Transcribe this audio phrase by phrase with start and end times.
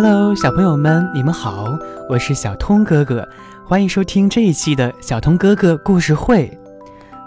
[0.00, 1.76] Hello，小朋友们，你们好，
[2.08, 3.28] 我是小通哥哥，
[3.66, 6.56] 欢迎收听这一期的小通哥哥故事会。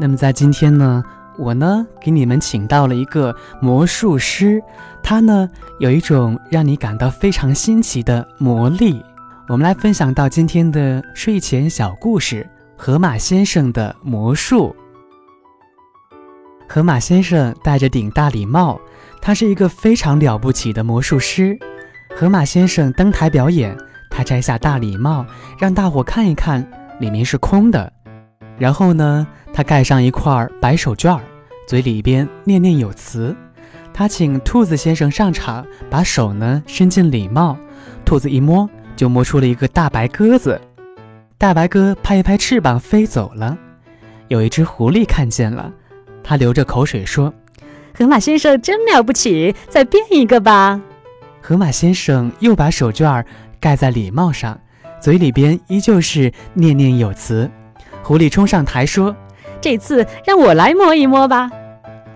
[0.00, 1.04] 那么在今天呢，
[1.36, 4.62] 我呢给你们请到了一个魔术师，
[5.02, 5.46] 他呢
[5.78, 9.04] 有一种让你感到非常新奇的魔力。
[9.46, 12.48] 我们来分享到今天的睡前小故事
[12.82, 14.74] 《河马先生的魔术》。
[16.66, 18.80] 河马先生戴着顶大礼帽，
[19.20, 21.58] 他是一个非常了不起的魔术师。
[22.16, 23.76] 河马先生登台表演，
[24.08, 25.26] 他摘下大礼帽，
[25.58, 26.64] 让大伙看一看，
[27.00, 27.92] 里面是空的。
[28.56, 31.18] 然后呢，他盖上一块白手绢，
[31.66, 33.34] 嘴里边念念有词。
[33.92, 37.56] 他请兔子先生上场，把手呢伸进礼帽，
[38.04, 38.68] 兔子一摸。
[38.96, 40.60] 就摸出了一个大白鸽子，
[41.36, 43.58] 大白鸽拍一拍翅膀飞走了。
[44.28, 45.72] 有一只狐狸看见了，
[46.22, 47.34] 它流着口水说
[47.92, 50.80] ：“河马先生真了不起，再变一个吧。”
[51.46, 53.22] 河马先生又把手绢
[53.60, 54.58] 盖在礼帽上，
[54.98, 57.50] 嘴里边依旧是念念有词。
[58.02, 59.14] 狐狸冲上台说
[59.60, 61.50] ：“这次让我来摸一摸吧。”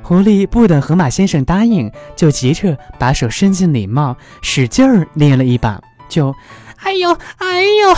[0.02, 6.34] 狐狸不等河马先生答应，就急着把手伸进礼帽，使劲儿捏了一把，就。
[6.78, 7.94] 哎呦，哎呦！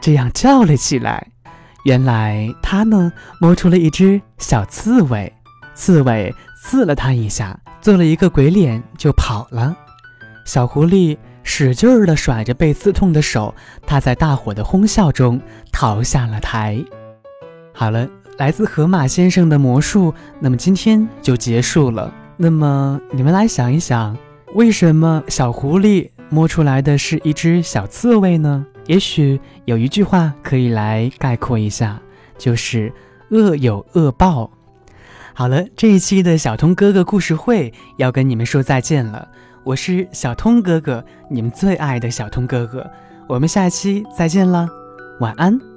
[0.00, 1.26] 这样叫了起来。
[1.82, 5.32] 原来他呢，摸出了一只小刺猬，
[5.74, 9.76] 刺猬刺了他一下，做了一个鬼脸就跑了。
[10.50, 13.54] 小狐狸使劲儿地甩着被刺痛的手，
[13.86, 16.84] 他在大伙的哄笑中逃下了台。
[17.72, 22.12] 好了，来自河马先生的魔术，那么今天就结束了。
[22.36, 24.18] 那么你们来想一想，
[24.54, 26.10] 为什么小狐狸？
[26.30, 28.66] 摸出来的是一只小刺猬呢？
[28.86, 32.02] 也许有一句话可以来概括一下，
[32.36, 32.92] 就是
[33.28, 34.50] 恶有恶报。
[35.32, 39.28] 好了，这一期的小通哥哥故事会要跟你们说再见了。
[39.62, 42.88] 我是小通哥哥，你们最爱的小通哥哥。
[43.28, 44.68] 我们下期再见了，
[45.20, 45.69] 晚安。